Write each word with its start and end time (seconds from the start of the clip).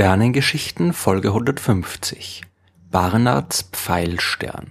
Sternengeschichten 0.00 0.94
Folge 0.94 1.28
150 1.28 2.40
Barnards 2.90 3.68
Pfeilstern 3.70 4.70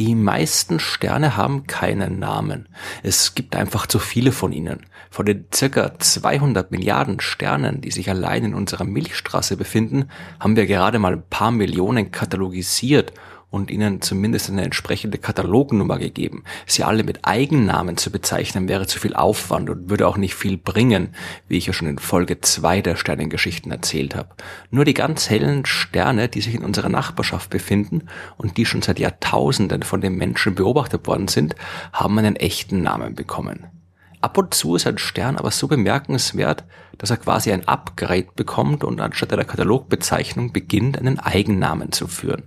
Die 0.00 0.16
meisten 0.16 0.80
Sterne 0.80 1.36
haben 1.36 1.68
keinen 1.68 2.18
Namen. 2.18 2.68
Es 3.04 3.36
gibt 3.36 3.54
einfach 3.54 3.86
zu 3.86 4.00
viele 4.00 4.32
von 4.32 4.50
ihnen. 4.50 4.84
Von 5.12 5.26
den 5.26 5.44
circa 5.54 5.96
200 5.96 6.72
Milliarden 6.72 7.20
Sternen, 7.20 7.82
die 7.82 7.92
sich 7.92 8.10
allein 8.10 8.46
in 8.46 8.54
unserer 8.54 8.82
Milchstraße 8.82 9.56
befinden, 9.56 10.08
haben 10.40 10.56
wir 10.56 10.66
gerade 10.66 10.98
mal 10.98 11.12
ein 11.12 11.28
paar 11.30 11.52
Millionen 11.52 12.10
katalogisiert 12.10 13.12
und 13.52 13.70
ihnen 13.70 14.00
zumindest 14.00 14.50
eine 14.50 14.64
entsprechende 14.64 15.18
Katalognummer 15.18 15.98
gegeben. 15.98 16.42
Sie 16.66 16.82
alle 16.82 17.04
mit 17.04 17.20
Eigennamen 17.24 17.98
zu 17.98 18.10
bezeichnen 18.10 18.66
wäre 18.66 18.86
zu 18.86 18.98
viel 18.98 19.14
Aufwand 19.14 19.70
und 19.70 19.90
würde 19.90 20.08
auch 20.08 20.16
nicht 20.16 20.34
viel 20.34 20.56
bringen, 20.56 21.14
wie 21.46 21.58
ich 21.58 21.66
ja 21.66 21.74
schon 21.74 21.86
in 21.86 21.98
Folge 21.98 22.40
2 22.40 22.80
der 22.80 22.96
Sternengeschichten 22.96 23.70
erzählt 23.70 24.16
habe. 24.16 24.30
Nur 24.70 24.86
die 24.86 24.94
ganz 24.94 25.28
hellen 25.28 25.66
Sterne, 25.66 26.28
die 26.28 26.40
sich 26.40 26.54
in 26.54 26.64
unserer 26.64 26.88
Nachbarschaft 26.88 27.50
befinden 27.50 28.08
und 28.38 28.56
die 28.56 28.64
schon 28.64 28.80
seit 28.80 28.98
Jahrtausenden 28.98 29.82
von 29.82 30.00
den 30.00 30.16
Menschen 30.16 30.54
beobachtet 30.54 31.06
worden 31.06 31.28
sind, 31.28 31.54
haben 31.92 32.18
einen 32.18 32.36
echten 32.36 32.82
Namen 32.82 33.14
bekommen. 33.14 33.81
Ab 34.22 34.38
und 34.38 34.54
zu 34.54 34.76
ist 34.76 34.86
ein 34.86 34.98
Stern 34.98 35.36
aber 35.36 35.50
so 35.50 35.66
bemerkenswert, 35.66 36.64
dass 36.96 37.10
er 37.10 37.16
quasi 37.16 37.52
ein 37.52 37.66
Upgrade 37.66 38.28
bekommt 38.36 38.84
und 38.84 39.00
anstatt 39.00 39.32
einer 39.32 39.44
Katalogbezeichnung 39.44 40.52
beginnt, 40.52 40.96
einen 40.96 41.18
Eigennamen 41.18 41.90
zu 41.90 42.06
führen. 42.06 42.44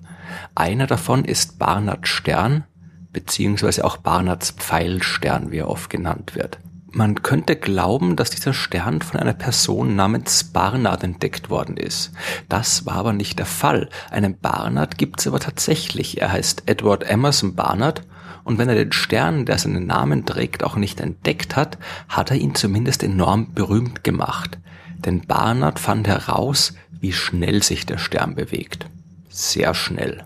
Einer 0.55 0.87
davon 0.87 1.25
ist 1.25 1.59
Barnard 1.59 2.07
Stern, 2.07 2.63
beziehungsweise 3.11 3.83
auch 3.83 3.97
Barnards 3.97 4.51
Pfeilstern, 4.51 5.51
wie 5.51 5.57
er 5.57 5.69
oft 5.69 5.89
genannt 5.89 6.33
wird. 6.33 6.59
Man 6.91 7.23
könnte 7.23 7.57
glauben, 7.57 8.15
dass 8.15 8.29
dieser 8.29 8.53
Stern 8.53 9.01
von 9.01 9.19
einer 9.19 9.33
Person 9.33 9.97
namens 9.97 10.45
Barnard 10.45 11.03
entdeckt 11.03 11.49
worden 11.49 11.75
ist. 11.75 12.13
Das 12.47 12.85
war 12.85 12.95
aber 12.95 13.11
nicht 13.11 13.37
der 13.37 13.45
Fall. 13.45 13.89
Einen 14.11 14.39
Barnard 14.39 14.97
gibt's 14.97 15.27
aber 15.27 15.41
tatsächlich. 15.41 16.21
Er 16.21 16.31
heißt 16.31 16.63
Edward 16.67 17.03
Emerson 17.03 17.53
Barnard 17.53 18.03
und 18.43 18.57
wenn 18.57 18.69
er 18.69 18.75
den 18.75 18.91
Stern, 18.91 19.45
der 19.45 19.57
seinen 19.57 19.87
Namen 19.87 20.25
trägt, 20.25 20.63
auch 20.63 20.75
nicht 20.75 20.99
entdeckt 20.99 21.55
hat, 21.55 21.77
hat 22.07 22.31
er 22.31 22.37
ihn 22.37 22.55
zumindest 22.55 23.03
enorm 23.03 23.53
berühmt 23.53 24.03
gemacht. 24.03 24.59
Denn 24.97 25.21
Barnard 25.21 25.79
fand 25.79 26.07
heraus, 26.07 26.73
wie 26.99 27.13
schnell 27.13 27.63
sich 27.63 27.85
der 27.85 27.97
Stern 27.97 28.35
bewegt. 28.35 28.87
Sehr 29.29 29.73
schnell. 29.73 30.25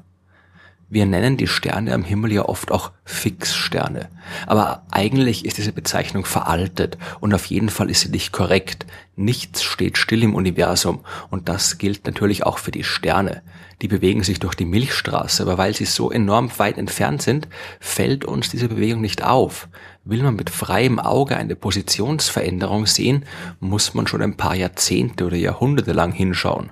Wir 0.89 1.05
nennen 1.05 1.37
die 1.37 1.47
Sterne 1.47 1.93
am 1.93 2.03
Himmel 2.03 2.31
ja 2.33 2.45
oft 2.45 2.71
auch 2.71 2.91
Fixsterne. 3.05 4.09
Aber 4.47 4.83
eigentlich 4.91 5.45
ist 5.45 5.57
diese 5.57 5.71
Bezeichnung 5.71 6.25
veraltet 6.25 6.97
und 7.19 7.33
auf 7.33 7.45
jeden 7.45 7.69
Fall 7.69 7.89
ist 7.89 8.01
sie 8.01 8.09
nicht 8.09 8.31
korrekt. 8.31 8.85
Nichts 9.15 9.63
steht 9.63 9.97
still 9.97 10.23
im 10.23 10.35
Universum 10.35 11.01
und 11.29 11.49
das 11.49 11.77
gilt 11.77 12.05
natürlich 12.05 12.45
auch 12.45 12.57
für 12.57 12.71
die 12.71 12.83
Sterne. 12.83 13.41
Die 13.81 13.87
bewegen 13.87 14.23
sich 14.23 14.39
durch 14.39 14.55
die 14.55 14.65
Milchstraße, 14.65 15.43
aber 15.43 15.57
weil 15.57 15.73
sie 15.73 15.85
so 15.85 16.11
enorm 16.11 16.51
weit 16.57 16.77
entfernt 16.77 17.21
sind, 17.21 17.47
fällt 17.79 18.25
uns 18.25 18.49
diese 18.49 18.67
Bewegung 18.67 19.01
nicht 19.01 19.23
auf. 19.23 19.69
Will 20.03 20.23
man 20.23 20.35
mit 20.35 20.49
freiem 20.49 20.99
Auge 20.99 21.37
eine 21.37 21.55
Positionsveränderung 21.55 22.85
sehen, 22.85 23.25
muss 23.59 23.93
man 23.93 24.07
schon 24.07 24.21
ein 24.21 24.37
paar 24.37 24.55
Jahrzehnte 24.55 25.25
oder 25.25 25.37
Jahrhunderte 25.37 25.93
lang 25.93 26.11
hinschauen 26.11 26.71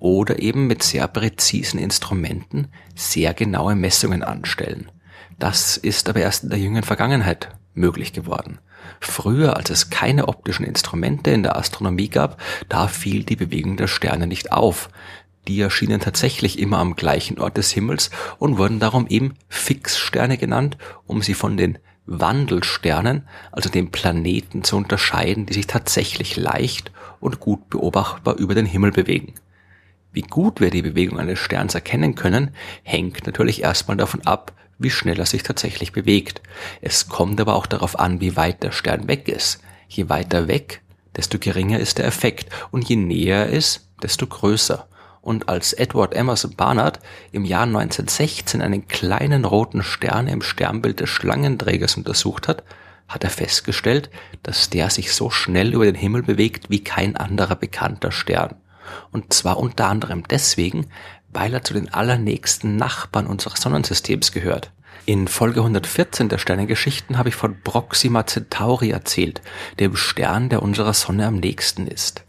oder 0.00 0.38
eben 0.38 0.66
mit 0.66 0.82
sehr 0.82 1.08
präzisen 1.08 1.78
Instrumenten 1.78 2.68
sehr 2.94 3.34
genaue 3.34 3.74
Messungen 3.74 4.22
anstellen. 4.22 4.90
Das 5.38 5.76
ist 5.76 6.08
aber 6.08 6.20
erst 6.20 6.44
in 6.44 6.50
der 6.50 6.58
jüngeren 6.58 6.84
Vergangenheit 6.84 7.50
möglich 7.74 8.12
geworden. 8.12 8.58
Früher, 9.00 9.56
als 9.56 9.70
es 9.70 9.90
keine 9.90 10.26
optischen 10.26 10.64
Instrumente 10.64 11.30
in 11.30 11.44
der 11.44 11.56
Astronomie 11.56 12.08
gab, 12.08 12.40
da 12.68 12.88
fiel 12.88 13.22
die 13.22 13.36
Bewegung 13.36 13.76
der 13.76 13.86
Sterne 13.86 14.26
nicht 14.26 14.52
auf. 14.52 14.90
Die 15.46 15.60
erschienen 15.60 16.00
tatsächlich 16.00 16.58
immer 16.58 16.78
am 16.78 16.96
gleichen 16.96 17.38
Ort 17.38 17.56
des 17.56 17.70
Himmels 17.70 18.10
und 18.38 18.58
wurden 18.58 18.80
darum 18.80 19.06
eben 19.06 19.34
Fixsterne 19.48 20.36
genannt, 20.36 20.76
um 21.06 21.22
sie 21.22 21.34
von 21.34 21.56
den 21.56 21.78
Wandelsternen, 22.06 23.28
also 23.52 23.68
den 23.68 23.90
Planeten 23.90 24.64
zu 24.64 24.76
unterscheiden, 24.76 25.46
die 25.46 25.54
sich 25.54 25.66
tatsächlich 25.66 26.36
leicht 26.36 26.90
und 27.20 27.38
gut 27.38 27.68
beobachtbar 27.68 28.36
über 28.36 28.54
den 28.54 28.66
Himmel 28.66 28.92
bewegen. 28.92 29.34
Wie 30.10 30.22
gut 30.22 30.60
wir 30.60 30.70
die 30.70 30.82
Bewegung 30.82 31.18
eines 31.18 31.38
Sterns 31.38 31.74
erkennen 31.74 32.14
können, 32.14 32.50
hängt 32.82 33.26
natürlich 33.26 33.62
erstmal 33.62 33.96
davon 33.96 34.26
ab, 34.26 34.52
wie 34.78 34.90
schnell 34.90 35.18
er 35.18 35.26
sich 35.26 35.42
tatsächlich 35.42 35.92
bewegt. 35.92 36.40
Es 36.80 37.08
kommt 37.08 37.40
aber 37.40 37.54
auch 37.56 37.66
darauf 37.66 37.98
an, 37.98 38.20
wie 38.20 38.36
weit 38.36 38.62
der 38.62 38.72
Stern 38.72 39.08
weg 39.08 39.28
ist. 39.28 39.60
Je 39.88 40.08
weiter 40.08 40.48
weg, 40.48 40.82
desto 41.16 41.38
geringer 41.38 41.80
ist 41.80 41.98
der 41.98 42.06
Effekt 42.06 42.48
und 42.70 42.88
je 42.88 42.96
näher 42.96 43.46
er 43.46 43.50
ist, 43.50 43.88
desto 44.02 44.26
größer. 44.26 44.86
Und 45.20 45.48
als 45.48 45.72
Edward 45.72 46.14
Emerson 46.14 46.54
Barnard 46.54 47.00
im 47.32 47.44
Jahr 47.44 47.64
1916 47.64 48.62
einen 48.62 48.86
kleinen 48.86 49.44
roten 49.44 49.82
Stern 49.82 50.28
im 50.28 50.42
Sternbild 50.42 51.00
des 51.00 51.10
Schlangenträgers 51.10 51.96
untersucht 51.96 52.48
hat, 52.48 52.62
hat 53.08 53.24
er 53.24 53.30
festgestellt, 53.30 54.10
dass 54.42 54.70
der 54.70 54.90
sich 54.90 55.12
so 55.12 55.30
schnell 55.30 55.74
über 55.74 55.86
den 55.86 55.94
Himmel 55.94 56.22
bewegt 56.22 56.70
wie 56.70 56.84
kein 56.84 57.16
anderer 57.16 57.56
bekannter 57.56 58.12
Stern. 58.12 58.54
Und 59.10 59.32
zwar 59.32 59.58
unter 59.58 59.88
anderem 59.88 60.22
deswegen, 60.28 60.86
weil 61.32 61.54
er 61.54 61.62
zu 61.62 61.74
den 61.74 61.92
allernächsten 61.92 62.76
Nachbarn 62.76 63.26
unseres 63.26 63.60
Sonnensystems 63.60 64.32
gehört. 64.32 64.72
In 65.06 65.26
Folge 65.26 65.60
114 65.60 66.28
der 66.28 66.38
Sternengeschichten 66.38 67.16
habe 67.16 67.30
ich 67.30 67.34
von 67.34 67.62
Proxima 67.62 68.26
Centauri 68.26 68.90
erzählt, 68.90 69.40
dem 69.80 69.96
Stern, 69.96 70.50
der 70.50 70.62
unserer 70.62 70.92
Sonne 70.92 71.26
am 71.26 71.36
nächsten 71.36 71.86
ist. 71.86 72.24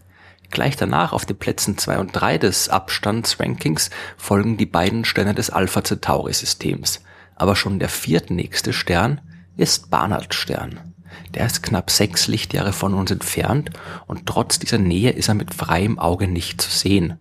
Gleich 0.52 0.78
danach 0.78 1.14
auf 1.14 1.26
den 1.26 1.38
Plätzen 1.38 1.78
2 1.78 2.00
und 2.00 2.12
3 2.14 2.38
des 2.38 2.70
Abstandsrankings 2.70 3.90
folgen 4.18 4.58
die 4.58 4.66
beiden 4.66 5.06
Sterne 5.06 5.36
des 5.36 5.50
Alpha 5.50 5.84
Centauri 5.84 6.34
Systems. 6.34 7.02
Aber 7.36 7.56
schon 7.56 7.80
der 7.80 7.90
viertnächste 7.90 8.74
Stern 8.74 9.22
ist 9.58 9.90
Barnard 9.90 10.34
Stern. 10.34 10.94
Der 11.34 11.46
ist 11.46 11.62
knapp 11.62 11.92
sechs 11.92 12.28
Lichtjahre 12.28 12.74
von 12.74 12.94
uns 12.94 13.12
entfernt 13.12 13.72
und 14.08 14.26
trotz 14.26 14.58
dieser 14.58 14.78
Nähe 14.78 15.12
ist 15.12 15.28
er 15.28 15.36
mit 15.36 15.54
freiem 15.54 16.00
Auge 16.00 16.28
nicht 16.28 16.62
zu 16.62 16.72
sehen. 16.72 17.20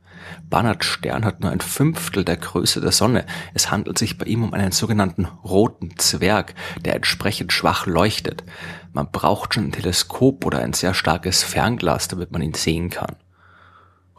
Barnard 0.51 0.85
Stern 0.85 1.25
hat 1.25 1.41
nur 1.41 1.51
ein 1.51 1.61
Fünftel 1.61 2.25
der 2.25 2.37
Größe 2.37 2.81
der 2.81 2.93
Sonne. 2.93 3.27
Es 3.55 3.71
handelt 3.71 3.99
sich 3.99 4.19
bei 4.19 4.27
ihm 4.27 4.45
um 4.45 4.55
einen 4.55 4.73
sogenannten 4.73 5.27
roten 5.45 5.99
Zwerg, 5.99 6.55
der 6.85 6.97
entsprechend 6.97 7.53
schwach 7.53 7.87
leuchtet. 7.87 8.45
Man 8.93 9.11
braucht 9.11 9.55
schon 9.55 9.65
ein 9.65 9.73
Teleskop 9.73 10.45
oder 10.47 10.61
ein 10.61 10.73
sehr 10.73 10.95
starkes 10.95 11.43
Fernglas, 11.43 12.09
damit 12.09 12.33
man 12.33 12.43
ihn 12.43 12.55
sehen 12.55 12.91
kann. 12.91 13.17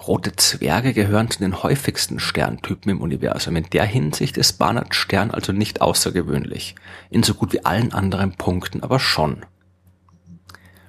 Rote 0.07 0.35
Zwerge 0.35 0.93
gehören 0.93 1.29
zu 1.29 1.39
den 1.39 1.61
häufigsten 1.61 2.19
Sterntypen 2.19 2.89
im 2.89 3.01
Universum. 3.01 3.57
In 3.57 3.69
der 3.69 3.83
Hinsicht 3.83 4.37
ist 4.37 4.53
Barnard 4.53 4.95
Stern 4.95 5.31
also 5.31 5.51
nicht 5.51 5.81
außergewöhnlich. 5.81 6.75
In 7.09 7.23
so 7.23 7.33
gut 7.33 7.51
wie 7.51 7.65
allen 7.65 7.91
anderen 7.91 8.35
Punkten 8.35 8.81
aber 8.81 8.99
schon. 8.99 9.45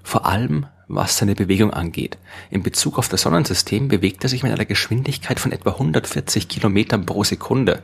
Vor 0.05 0.27
allem 0.27 0.67
was 0.95 1.17
seine 1.17 1.35
Bewegung 1.35 1.73
angeht. 1.73 2.19
In 2.51 2.63
Bezug 2.63 2.99
auf 2.99 3.09
das 3.09 3.23
Sonnensystem 3.23 3.89
bewegt 3.89 4.25
er 4.25 4.29
sich 4.29 4.43
mit 4.43 4.53
einer 4.53 4.65
Geschwindigkeit 4.65 5.39
von 5.39 5.53
etwa 5.53 5.71
140 5.71 6.49
Kilometern 6.49 7.07
pro 7.07 7.25
Sekunde. 7.25 7.83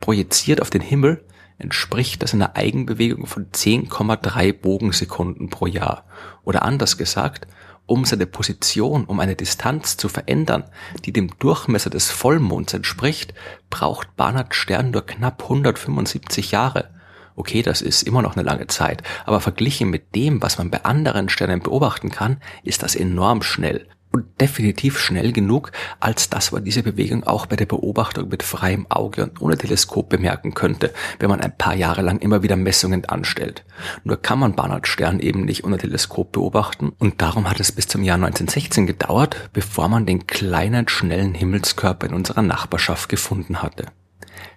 Projiziert 0.00 0.60
auf 0.60 0.70
den 0.70 0.82
Himmel 0.82 1.24
entspricht 1.58 2.22
das 2.22 2.34
einer 2.34 2.56
Eigenbewegung 2.56 3.26
von 3.26 3.50
10,3 3.50 4.52
Bogensekunden 4.52 5.50
pro 5.50 5.66
Jahr. 5.66 6.04
Oder 6.44 6.62
anders 6.62 6.98
gesagt, 6.98 7.46
um 7.86 8.04
seine 8.04 8.26
Position 8.26 9.04
um 9.04 9.18
eine 9.18 9.34
Distanz 9.34 9.96
zu 9.96 10.08
verändern, 10.08 10.64
die 11.04 11.12
dem 11.12 11.30
Durchmesser 11.38 11.90
des 11.90 12.10
Vollmonds 12.10 12.74
entspricht, 12.74 13.34
braucht 13.70 14.14
Barnard 14.16 14.54
Stern 14.54 14.90
nur 14.90 15.06
knapp 15.06 15.42
175 15.44 16.50
Jahre. 16.50 16.90
Okay, 17.38 17.62
das 17.62 17.82
ist 17.82 18.02
immer 18.02 18.20
noch 18.20 18.34
eine 18.34 18.44
lange 18.44 18.66
Zeit, 18.66 19.04
aber 19.24 19.40
verglichen 19.40 19.90
mit 19.90 20.16
dem, 20.16 20.42
was 20.42 20.58
man 20.58 20.70
bei 20.70 20.84
anderen 20.84 21.28
Sternen 21.28 21.60
beobachten 21.60 22.10
kann, 22.10 22.38
ist 22.64 22.82
das 22.82 22.96
enorm 22.96 23.42
schnell. 23.42 23.86
Und 24.10 24.24
definitiv 24.40 24.98
schnell 24.98 25.30
genug, 25.30 25.70
als 26.00 26.30
dass 26.30 26.50
man 26.50 26.64
diese 26.64 26.82
Bewegung 26.82 27.22
auch 27.22 27.46
bei 27.46 27.54
der 27.54 27.66
Beobachtung 27.66 28.28
mit 28.28 28.42
freiem 28.42 28.86
Auge 28.88 29.22
und 29.22 29.40
ohne 29.40 29.56
Teleskop 29.56 30.08
bemerken 30.08 30.54
könnte, 30.54 30.92
wenn 31.20 31.30
man 31.30 31.40
ein 31.40 31.56
paar 31.56 31.76
Jahre 31.76 32.02
lang 32.02 32.18
immer 32.18 32.42
wieder 32.42 32.56
Messungen 32.56 33.04
anstellt. 33.04 33.64
Nur 34.02 34.20
kann 34.20 34.40
man 34.40 34.56
Barnard 34.56 34.88
Stern 34.88 35.20
eben 35.20 35.44
nicht 35.44 35.62
ohne 35.62 35.78
Teleskop 35.78 36.32
beobachten 36.32 36.90
und 36.98 37.22
darum 37.22 37.48
hat 37.48 37.60
es 37.60 37.70
bis 37.70 37.86
zum 37.86 38.02
Jahr 38.02 38.16
1916 38.16 38.88
gedauert, 38.88 39.48
bevor 39.52 39.88
man 39.88 40.06
den 40.06 40.26
kleinen, 40.26 40.88
schnellen 40.88 41.34
Himmelskörper 41.34 42.08
in 42.08 42.14
unserer 42.14 42.42
Nachbarschaft 42.42 43.08
gefunden 43.08 43.62
hatte. 43.62 43.86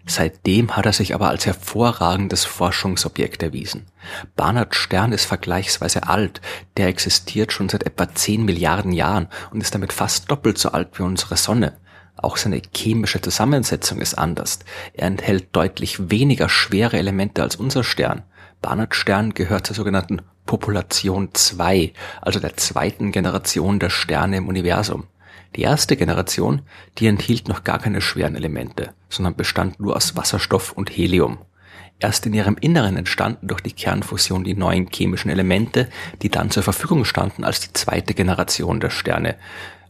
Seitdem 0.06 0.76
hat 0.76 0.86
er 0.86 0.94
sich 0.94 1.14
aber 1.14 1.30
als 1.30 1.46
hervorragendes 1.46 2.46
Forschungsobjekt 2.46 3.44
erwiesen. 3.44 3.86
Barnard 4.36 4.76
Stern 4.76 5.12
ist 5.12 5.26
vergleichsweise 5.26 6.08
alt, 6.08 6.42
der 6.78 6.88
existiert 6.88 7.54
schon 7.54 7.70
seit 7.70 7.84
etwa 7.84 8.14
10 8.14 8.44
Milliarden 8.44 8.92
Jahren 8.92 9.28
und 9.52 9.62
ist 9.62 9.74
damit 9.74 9.94
fast 9.94 10.30
doppelt 10.32 10.58
so 10.58 10.72
alt 10.72 10.98
wie 10.98 11.04
unsere 11.04 11.38
Sonne. 11.38 11.78
Auch 12.18 12.38
seine 12.38 12.62
chemische 12.76 13.22
Zusammensetzung 13.22 14.00
ist 14.00 14.16
anders. 14.16 14.60
Er 14.94 15.08
enthält 15.08 15.56
deutlich 15.56 16.12
weniger 16.12 16.50
schwere 16.50 16.98
Elemente 16.98 17.42
als 17.42 17.56
unser 17.56 17.84
Stern. 17.84 18.24
Barnard 18.62 18.96
Stern 18.96 19.34
gehört 19.34 19.66
zur 19.66 19.76
sogenannten 19.76 20.22
Population 20.46 21.30
2, 21.34 21.94
also 22.22 22.40
der 22.40 22.58
zweiten 22.58 23.12
Generation 23.12 23.80
der 23.80 23.90
Sterne 23.90 24.38
im 24.38 24.48
Universum. 24.48 25.08
Die 25.56 25.64
erste 25.64 25.98
Generation, 25.98 26.62
die 26.98 27.08
enthielt 27.08 27.48
noch 27.48 27.64
gar 27.64 27.80
keine 27.80 28.02
schweren 28.02 28.36
Elemente, 28.36 28.94
sondern 29.10 29.36
bestand 29.36 29.80
nur 29.80 29.96
aus 29.96 30.16
Wasserstoff 30.16 30.72
und 30.72 30.90
Helium. 30.90 31.40
Erst 32.00 32.26
in 32.26 32.34
ihrem 32.34 32.58
Inneren 32.60 32.98
entstanden 32.98 33.48
durch 33.48 33.62
die 33.62 33.74
Kernfusion 33.74 34.44
die 34.44 34.56
neuen 34.56 34.88
chemischen 34.92 35.30
Elemente, 35.30 35.88
die 36.22 36.30
dann 36.30 36.50
zur 36.50 36.64
Verfügung 36.64 37.06
standen, 37.06 37.44
als 37.44 37.60
die 37.60 37.74
zweite 37.74 38.14
Generation 38.14 38.80
der 38.80 38.90
Sterne 38.90 39.36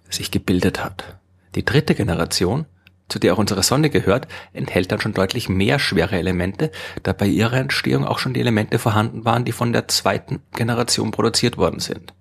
sich 0.10 0.32
gebildet 0.32 0.84
hat. 0.84 1.18
Die 1.56 1.64
dritte 1.64 1.96
Generation, 1.96 2.66
zu 3.08 3.20
der 3.20 3.34
auch 3.34 3.38
unsere 3.38 3.64
Sonne 3.64 3.90
gehört, 3.90 4.28
enthält 4.52 4.92
dann 4.92 5.00
schon 5.00 5.14
deutlich 5.14 5.48
mehr 5.48 5.80
schwere 5.80 6.18
Elemente, 6.18 6.72
da 7.04 7.14
bei 7.14 7.28
ihrer 7.28 7.58
Entstehung 7.58 8.06
auch 8.06 8.20
schon 8.20 8.34
die 8.34 8.42
Elemente 8.42 8.80
vorhanden 8.80 9.24
waren, 9.24 9.46
die 9.46 9.52
von 9.52 9.72
der 9.72 9.88
zweiten 9.88 10.42
Generation 10.54 11.12
produziert 11.12 11.58
worden 11.58 11.80
sind. 11.80 12.14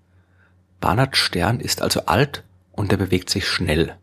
Barnards 0.80 1.18
Stern 1.18 1.58
ist 1.58 1.82
also 1.82 2.06
alt 2.06 2.44
und 2.72 2.92
er 2.92 2.98
bewegt 2.98 3.30
sich 3.30 3.46
schnell. 3.46 3.96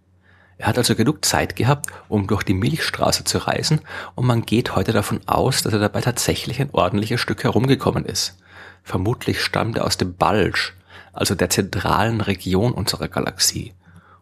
Er 0.57 0.67
hat 0.67 0.77
also 0.77 0.95
genug 0.95 1.23
Zeit 1.23 1.55
gehabt, 1.55 1.87
um 2.09 2.25
durch 2.25 2.43
die 2.43 2.55
Milchstraße 2.55 3.23
zu 3.23 3.37
reisen 3.37 3.81
und 4.15 4.25
man 4.25 4.41
geht 4.43 4.75
heute 4.75 4.91
davon 4.91 5.21
aus, 5.27 5.61
dass 5.61 5.73
er 5.73 5.79
dabei 5.79 6.01
tatsächlich 6.01 6.59
ein 6.59 6.71
ordentliches 6.71 7.21
Stück 7.21 7.43
herumgekommen 7.43 8.05
ist. 8.05 8.37
Vermutlich 8.83 9.41
stammt 9.41 9.77
er 9.77 9.85
aus 9.85 9.97
dem 9.97 10.15
Bulge, 10.15 10.71
also 11.13 11.35
der 11.35 11.49
zentralen 11.49 12.21
Region 12.21 12.71
unserer 12.71 13.07
Galaxie. 13.07 13.73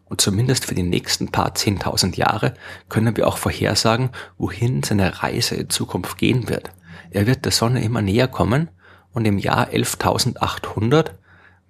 Und 0.04 0.20
zumindest 0.20 0.66
für 0.66 0.74
die 0.74 0.82
nächsten 0.82 1.32
paar 1.32 1.54
zehntausend 1.54 2.16
Jahre 2.16 2.54
können 2.88 3.16
wir 3.16 3.26
auch 3.26 3.38
vorhersagen, 3.38 4.10
wohin 4.38 4.82
seine 4.82 5.22
Reise 5.22 5.56
in 5.56 5.70
Zukunft 5.70 6.18
gehen 6.18 6.48
wird. 6.48 6.70
Er 7.10 7.26
wird 7.26 7.44
der 7.44 7.52
Sonne 7.52 7.82
immer 7.82 8.02
näher 8.02 8.28
kommen 8.28 8.68
und 9.12 9.24
im 9.24 9.38
Jahr 9.38 9.68
11.800 9.70 11.12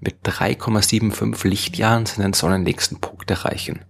mit 0.01 0.17
3,75 0.25 1.49
Lichtjahren 1.49 2.07
seinen 2.07 2.33
sonnennächsten 2.33 3.01
Punkt 3.01 3.31
erreichen. 3.31 3.81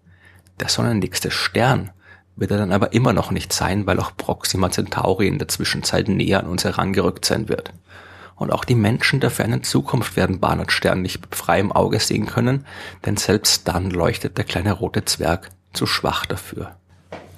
Der 0.60 0.68
sonnennächste 0.68 1.30
Stern 1.30 1.90
wird 2.36 2.50
er 2.50 2.58
dann 2.58 2.72
aber 2.72 2.92
immer 2.92 3.12
noch 3.12 3.30
nicht 3.30 3.52
sein, 3.52 3.86
weil 3.86 3.98
auch 3.98 4.16
Proxima 4.16 4.70
Centauri 4.70 5.26
in 5.26 5.38
der 5.38 5.48
Zwischenzeit 5.48 6.08
näher 6.08 6.40
an 6.40 6.46
uns 6.46 6.64
herangerückt 6.64 7.24
sein 7.24 7.48
wird. 7.48 7.72
Und 8.36 8.52
auch 8.52 8.64
die 8.64 8.74
Menschen 8.74 9.20
der 9.20 9.30
fernen 9.30 9.62
Zukunft 9.62 10.16
werden 10.16 10.40
Barnard 10.40 10.70
Stern 10.70 11.00
nicht 11.00 11.22
mit 11.22 11.34
freiem 11.34 11.72
Auge 11.72 11.98
sehen 11.98 12.26
können, 12.26 12.66
denn 13.06 13.16
selbst 13.16 13.66
dann 13.66 13.90
leuchtet 13.90 14.36
der 14.36 14.44
kleine 14.44 14.72
rote 14.72 15.06
Zwerg 15.06 15.48
zu 15.72 15.86
schwach 15.86 16.26
dafür. 16.26 16.76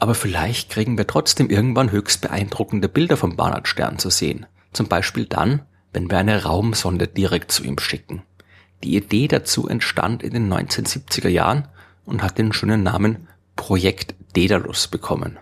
Aber 0.01 0.15
vielleicht 0.15 0.71
kriegen 0.71 0.99
wir 0.99 1.07
trotzdem 1.07 1.51
irgendwann 1.51 1.93
höchst 1.93 2.21
beeindruckende 2.21 2.89
Bilder 2.89 3.17
vom 3.17 3.37
Barnard 3.37 3.69
Stern 3.69 3.99
zu 3.99 4.11
sehen. 4.11 4.47
Zum 4.73 4.89
Beispiel 4.89 5.27
dann, 5.27 5.63
wenn 5.93 6.11
wir 6.11 6.19
eine 6.19 6.45
Raumsonde 6.45 7.07
direkt 7.07 7.53
zu 7.53 7.65
ihm 7.65 7.79
schicken. 7.79 8.23
Die 8.85 8.97
Idee 8.97 9.29
dazu 9.29 9.69
entstand 9.69 10.23
in 10.23 10.33
den 10.33 10.53
1970er 10.53 11.29
Jahren 11.29 11.69
und 12.05 12.23
hat 12.23 12.39
den 12.39 12.53
schönen 12.53 12.83
Namen 12.83 13.29
Projekt 13.57 14.15
Daedalus 14.35 14.89
bekommen. 14.89 15.39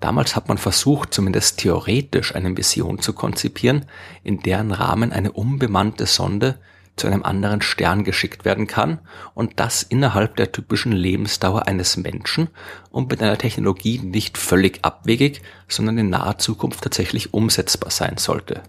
Damals 0.00 0.36
hat 0.36 0.48
man 0.48 0.58
versucht, 0.58 1.14
zumindest 1.14 1.58
theoretisch 1.60 2.34
eine 2.34 2.50
Mission 2.50 2.98
zu 2.98 3.12
konzipieren, 3.12 3.86
in 4.22 4.40
deren 4.40 4.72
Rahmen 4.72 5.12
eine 5.12 5.32
unbemannte 5.32 6.06
Sonde 6.06 6.58
zu 6.96 7.06
einem 7.06 7.22
anderen 7.22 7.60
Stern 7.60 8.04
geschickt 8.04 8.44
werden 8.44 8.66
kann 8.66 9.00
und 9.34 9.58
das 9.60 9.82
innerhalb 9.82 10.36
der 10.36 10.52
typischen 10.52 10.92
Lebensdauer 10.92 11.66
eines 11.66 11.96
Menschen 11.96 12.48
und 12.90 13.10
mit 13.10 13.22
einer 13.22 13.38
Technologie 13.38 13.98
nicht 13.98 14.38
völlig 14.38 14.84
abwegig, 14.84 15.42
sondern 15.68 15.98
in 15.98 16.10
naher 16.10 16.38
Zukunft 16.38 16.82
tatsächlich 16.82 17.34
umsetzbar 17.34 17.90
sein 17.90 18.16
sollte. 18.16 18.62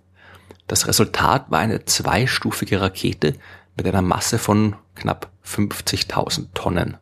Das 0.68 0.88
Resultat 0.88 1.52
war 1.52 1.60
eine 1.60 1.86
zweistufige 1.86 2.82
Rakete 2.82 3.36
mit 3.76 3.88
einer 3.88 4.02
Masse 4.02 4.38
von 4.38 4.76
knapp 4.96 5.32
50.000 5.46 6.48
Tonnen. 6.54 6.98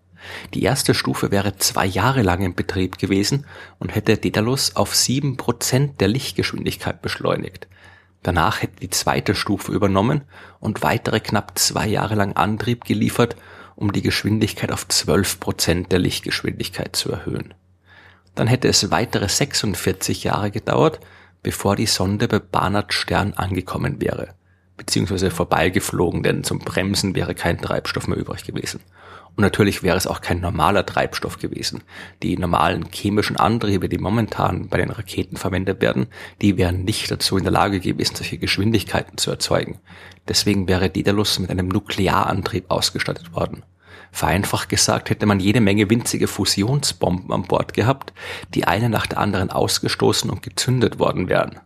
Die 0.53 0.63
erste 0.63 0.93
Stufe 0.93 1.31
wäre 1.31 1.57
zwei 1.57 1.85
Jahre 1.85 2.21
lang 2.21 2.41
in 2.41 2.55
Betrieb 2.55 2.97
gewesen 2.97 3.45
und 3.79 3.93
hätte 3.93 4.17
Daedalus 4.17 4.75
auf 4.75 4.95
sieben 4.95 5.37
Prozent 5.37 5.99
der 6.01 6.07
Lichtgeschwindigkeit 6.07 7.01
beschleunigt. 7.01 7.67
Danach 8.21 8.61
hätte 8.61 8.79
die 8.79 8.89
zweite 8.89 9.35
Stufe 9.35 9.73
übernommen 9.73 10.21
und 10.59 10.81
weitere 10.81 11.19
knapp 11.19 11.59
zwei 11.59 11.87
Jahre 11.87 12.15
lang 12.15 12.33
Antrieb 12.33 12.85
geliefert, 12.85 13.35
um 13.75 13.91
die 13.91 14.01
Geschwindigkeit 14.01 14.71
auf 14.71 14.87
zwölf 14.87 15.39
Prozent 15.39 15.91
der 15.91 15.99
Lichtgeschwindigkeit 15.99 16.95
zu 16.95 17.11
erhöhen. 17.11 17.53
Dann 18.35 18.47
hätte 18.47 18.67
es 18.67 18.91
weitere 18.91 19.27
46 19.27 20.23
Jahre 20.23 20.51
gedauert, 20.51 20.99
bevor 21.43 21.75
die 21.75 21.85
Sonde 21.85 22.27
bei 22.27 22.39
Barnard 22.39 22.93
Stern 22.93 23.33
angekommen 23.33 24.01
wäre, 24.01 24.29
beziehungsweise 24.77 25.31
vorbeigeflogen, 25.31 26.23
denn 26.23 26.43
zum 26.43 26.59
Bremsen 26.59 27.15
wäre 27.15 27.35
kein 27.35 27.59
Treibstoff 27.59 28.07
mehr 28.07 28.17
übrig 28.17 28.43
gewesen. 28.43 28.79
Und 29.35 29.41
natürlich 29.41 29.81
wäre 29.81 29.97
es 29.97 30.05
auch 30.05 30.21
kein 30.21 30.41
normaler 30.41 30.85
Treibstoff 30.85 31.39
gewesen. 31.39 31.81
Die 32.21 32.37
normalen 32.37 32.85
chemischen 32.91 33.35
Antriebe, 33.35 33.89
die 33.89 33.97
momentan 33.97 34.67
bei 34.67 34.77
den 34.77 34.91
Raketen 34.91 35.37
verwendet 35.37 35.81
werden, 35.81 36.07
die 36.41 36.57
wären 36.57 36.83
nicht 36.83 37.09
dazu 37.09 37.37
in 37.37 37.43
der 37.43 37.51
Lage 37.51 37.79
gewesen, 37.79 38.15
solche 38.15 38.37
Geschwindigkeiten 38.37 39.17
zu 39.17 39.31
erzeugen. 39.31 39.79
Deswegen 40.27 40.67
wäre 40.67 40.89
Daedalus 40.89 41.39
mit 41.39 41.49
einem 41.49 41.67
Nuklearantrieb 41.67 42.65
ausgestattet 42.69 43.33
worden. 43.33 43.63
Vereinfacht 44.11 44.69
gesagt 44.69 45.09
hätte 45.09 45.25
man 45.25 45.39
jede 45.39 45.59
Menge 45.59 45.89
winzige 45.89 46.27
Fusionsbomben 46.27 47.31
an 47.33 47.43
Bord 47.43 47.73
gehabt, 47.73 48.13
die 48.53 48.65
eine 48.65 48.87
nach 48.87 49.07
der 49.07 49.17
anderen 49.17 49.49
ausgestoßen 49.49 50.29
und 50.29 50.43
gezündet 50.43 50.99
worden 50.99 51.29
wären. 51.29 51.59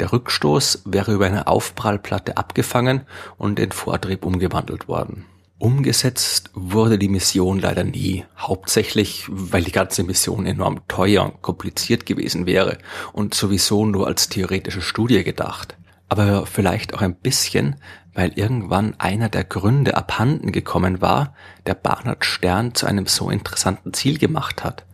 Der 0.00 0.12
Rückstoß 0.12 0.82
wäre 0.84 1.12
über 1.12 1.26
eine 1.26 1.46
Aufprallplatte 1.46 2.36
abgefangen 2.36 3.02
und 3.36 3.58
in 3.58 3.72
Vortrieb 3.72 4.24
umgewandelt 4.24 4.88
worden. 4.88 5.26
Umgesetzt 5.58 6.50
wurde 6.52 6.98
die 6.98 7.08
Mission 7.08 7.58
leider 7.58 7.82
nie, 7.82 8.24
hauptsächlich 8.36 9.24
weil 9.28 9.64
die 9.64 9.72
ganze 9.72 10.02
Mission 10.02 10.44
enorm 10.44 10.86
teuer 10.86 11.24
und 11.24 11.40
kompliziert 11.40 12.04
gewesen 12.04 12.44
wäre 12.44 12.76
und 13.14 13.32
sowieso 13.32 13.86
nur 13.86 14.06
als 14.06 14.28
theoretische 14.28 14.82
Studie 14.82 15.24
gedacht. 15.24 15.76
Aber 16.10 16.44
vielleicht 16.44 16.92
auch 16.92 17.00
ein 17.00 17.14
bisschen, 17.14 17.76
weil 18.12 18.32
irgendwann 18.34 18.94
einer 18.98 19.30
der 19.30 19.44
Gründe 19.44 19.96
abhanden 19.96 20.52
gekommen 20.52 21.00
war, 21.00 21.34
der 21.66 21.74
Barnard 21.74 22.26
Stern 22.26 22.74
zu 22.74 22.86
einem 22.86 23.06
so 23.06 23.30
interessanten 23.30 23.94
Ziel 23.94 24.18
gemacht 24.18 24.62
hat. 24.62 24.84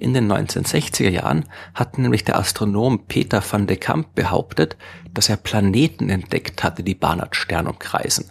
In 0.00 0.14
den 0.14 0.30
1960er 0.30 1.10
Jahren 1.10 1.46
hat 1.74 1.98
nämlich 1.98 2.22
der 2.22 2.38
Astronom 2.38 3.06
Peter 3.06 3.42
van 3.42 3.66
de 3.66 3.76
Kamp 3.76 4.14
behauptet, 4.14 4.76
dass 5.12 5.28
er 5.28 5.36
Planeten 5.36 6.08
entdeckt 6.08 6.62
hatte, 6.62 6.84
die 6.84 6.94
Barnard 6.94 7.34
Stern 7.34 7.66
umkreisen. 7.66 8.30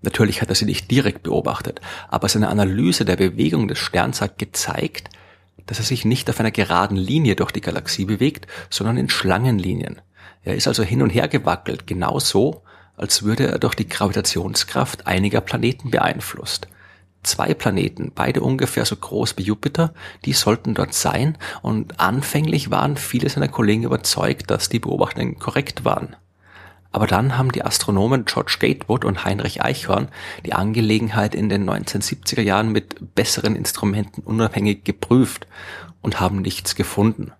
Natürlich 0.00 0.40
hat 0.40 0.48
er 0.48 0.54
sie 0.54 0.64
nicht 0.64 0.90
direkt 0.90 1.22
beobachtet, 1.22 1.82
aber 2.08 2.28
seine 2.28 2.48
Analyse 2.48 3.04
der 3.04 3.16
Bewegung 3.16 3.68
des 3.68 3.78
Sterns 3.78 4.22
hat 4.22 4.38
gezeigt, 4.38 5.10
dass 5.66 5.78
er 5.78 5.84
sich 5.84 6.06
nicht 6.06 6.30
auf 6.30 6.40
einer 6.40 6.50
geraden 6.50 6.96
Linie 6.96 7.36
durch 7.36 7.52
die 7.52 7.60
Galaxie 7.60 8.06
bewegt, 8.06 8.46
sondern 8.70 8.96
in 8.96 9.10
Schlangenlinien. 9.10 10.00
Er 10.42 10.56
ist 10.56 10.66
also 10.66 10.82
hin 10.82 11.02
und 11.02 11.10
her 11.10 11.28
gewackelt, 11.28 11.86
genauso, 11.86 12.62
als 12.96 13.22
würde 13.22 13.48
er 13.48 13.58
durch 13.58 13.74
die 13.74 13.88
Gravitationskraft 13.88 15.06
einiger 15.06 15.42
Planeten 15.42 15.90
beeinflusst. 15.90 16.68
Zwei 17.22 17.54
Planeten, 17.54 18.10
beide 18.14 18.40
ungefähr 18.40 18.84
so 18.84 18.96
groß 18.96 19.38
wie 19.38 19.44
Jupiter, 19.44 19.94
die 20.24 20.32
sollten 20.32 20.74
dort 20.74 20.92
sein 20.92 21.38
und 21.62 22.00
anfänglich 22.00 22.70
waren 22.70 22.96
viele 22.96 23.28
seiner 23.28 23.48
Kollegen 23.48 23.84
überzeugt, 23.84 24.50
dass 24.50 24.68
die 24.68 24.80
Beobachtungen 24.80 25.38
korrekt 25.38 25.84
waren. 25.84 26.16
Aber 26.92 27.06
dann 27.06 27.38
haben 27.38 27.52
die 27.52 27.64
Astronomen 27.64 28.26
George 28.26 28.56
Gatewood 28.60 29.04
und 29.04 29.24
Heinrich 29.24 29.62
Eichhorn 29.62 30.08
die 30.44 30.52
Angelegenheit 30.52 31.34
in 31.34 31.48
den 31.48 31.68
1970er 31.68 32.42
Jahren 32.42 32.70
mit 32.70 33.14
besseren 33.14 33.56
Instrumenten 33.56 34.22
unabhängig 34.22 34.84
geprüft 34.84 35.46
und 36.02 36.20
haben 36.20 36.42
nichts 36.42 36.74
gefunden. 36.74 37.32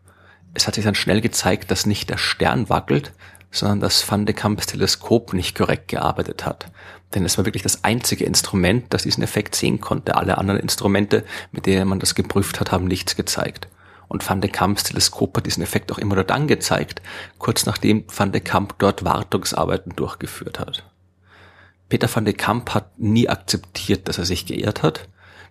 Es 0.54 0.66
hat 0.66 0.76
sich 0.76 0.84
dann 0.84 0.94
schnell 0.94 1.20
gezeigt, 1.20 1.70
dass 1.70 1.86
nicht 1.86 2.08
der 2.08 2.18
Stern 2.18 2.68
wackelt, 2.70 3.12
sondern 3.50 3.80
das 3.80 4.10
Van 4.10 4.24
de 4.24 4.34
Kamps 4.34 4.66
Teleskop 4.66 5.34
nicht 5.34 5.56
korrekt 5.56 5.88
gearbeitet 5.88 6.46
hat. 6.46 6.66
Denn 7.14 7.24
es 7.24 7.36
war 7.36 7.44
wirklich 7.44 7.62
das 7.62 7.84
einzige 7.84 8.24
Instrument, 8.24 8.86
das 8.90 9.02
diesen 9.02 9.22
Effekt 9.22 9.54
sehen 9.54 9.80
konnte. 9.80 10.16
Alle 10.16 10.38
anderen 10.38 10.60
Instrumente, 10.60 11.24
mit 11.50 11.66
denen 11.66 11.88
man 11.88 11.98
das 11.98 12.14
geprüft 12.14 12.60
hat, 12.60 12.72
haben 12.72 12.86
nichts 12.86 13.16
gezeigt. 13.16 13.68
Und 14.08 14.28
Van 14.28 14.40
de 14.40 14.50
Kamps 14.50 14.84
Teleskop 14.84 15.36
hat 15.36 15.46
diesen 15.46 15.62
Effekt 15.62 15.90
auch 15.90 15.98
immer 15.98 16.14
nur 16.14 16.24
dann 16.24 16.46
gezeigt, 16.46 17.00
kurz 17.38 17.66
nachdem 17.66 18.04
Van 18.14 18.32
de 18.32 18.40
Kamp 18.40 18.74
dort 18.78 19.04
Wartungsarbeiten 19.04 19.96
durchgeführt 19.96 20.58
hat. 20.58 20.84
Peter 21.92 22.08
van 22.08 22.24
de 22.24 22.32
Kamp 22.32 22.72
hat 22.72 22.98
nie 22.98 23.28
akzeptiert, 23.28 24.08
dass 24.08 24.16
er 24.16 24.24
sich 24.24 24.46
geehrt 24.46 24.82
hat. 24.82 25.08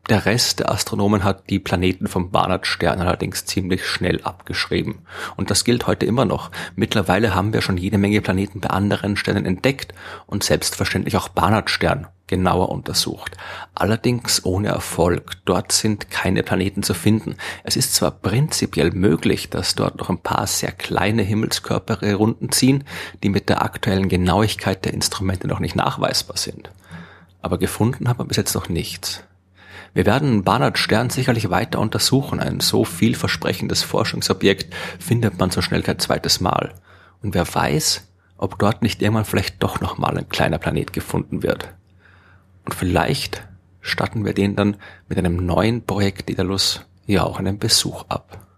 Der 0.10 0.25
Rest 0.25 0.60
der 0.60 0.72
Astronomen 0.72 1.24
hat 1.24 1.50
die 1.50 1.60
Planeten 1.60 2.08
vom 2.08 2.31
Barnard-Stern 2.31 3.00
allerdings 3.00 3.46
ziemlich 3.46 3.86
schnell 3.86 4.22
abgeschrieben. 4.24 5.05
Und 5.38 5.51
das 5.51 5.63
gilt 5.63 5.88
heute 5.88 6.05
immer 6.05 6.25
noch. 6.25 6.51
Mittlerweile 6.75 7.36
haben 7.36 7.53
wir 7.53 7.62
schon 7.62 7.77
jede 7.77 7.98
Menge 7.98 8.20
Planeten 8.20 8.60
bei 8.62 8.70
anderen 8.70 9.15
Sternen 9.15 9.46
entdeckt 9.46 9.93
und 10.25 10.43
selbstverständlich 10.43 11.15
auch 11.15 11.29
Barnard-Stern 11.29 12.08
genauer 12.31 12.70
untersucht. 12.70 13.38
Allerdings 13.75 14.43
ohne 14.46 14.70
Erfolg. 14.70 15.34
Dort 15.46 15.72
sind 15.72 16.10
keine 16.10 16.43
Planeten 16.43 16.81
zu 16.81 16.93
finden. 16.93 17.36
Es 17.63 17.75
ist 17.75 17.93
zwar 17.93 18.12
prinzipiell 18.12 18.91
möglich, 18.91 19.50
dass 19.50 19.75
dort 19.75 19.98
noch 20.00 20.10
ein 20.10 20.17
paar 20.17 20.48
sehr 20.48 20.72
kleine 20.72 21.22
Himmelskörper 21.22 22.15
Runden 22.15 22.51
ziehen, 22.51 22.86
die 23.22 23.29
mit 23.29 23.50
der 23.50 23.62
aktuellen 23.62 24.10
Genauigkeit 24.10 24.84
der 24.86 24.93
Instrumente 24.93 25.48
noch 25.48 25.60
nicht 25.60 25.75
nachweisbar 25.75 26.38
sind. 26.38 26.72
Aber 27.41 27.58
gefunden 27.58 28.08
hat 28.08 28.17
man 28.17 28.27
bis 28.27 28.38
jetzt 28.38 28.55
noch 28.55 28.70
nichts. 28.70 29.24
Wir 29.93 30.05
werden 30.05 30.43
Barnard 30.43 30.77
Stern 30.77 31.10
sicherlich 31.10 31.50
weiter 31.50 31.79
untersuchen. 31.79 32.39
Ein 32.39 32.62
so 32.62 32.86
vielversprechendes 32.86 33.83
Forschungsobjekt 33.83 34.74
findet 35.00 35.38
man 35.38 35.51
so 35.51 35.62
schnell 35.62 35.83
kein 35.83 36.00
zweites 36.00 36.39
Mal. 36.39 36.74
Und 37.21 37.36
wer 37.36 37.45
weiß, 37.53 38.07
ob 38.38 38.57
dort 38.57 38.81
nicht 38.81 39.01
irgendwann 39.01 39.25
vielleicht 39.25 39.62
doch 39.62 39.81
nochmal 39.81 40.17
ein 40.17 40.29
kleiner 40.29 40.57
Planet 40.57 40.93
gefunden 40.93 41.43
wird. 41.43 41.74
Und 42.65 42.74
vielleicht 42.74 43.48
statten 43.81 44.25
wir 44.25 44.33
den 44.33 44.55
dann 44.55 44.77
mit 45.10 45.17
einem 45.17 45.45
neuen 45.45 45.86
Projekt 45.86 46.29
Daedalus 46.29 46.86
ja 47.05 47.24
auch 47.24 47.39
einen 47.39 47.60
Besuch 47.60 48.05
ab. 48.07 48.50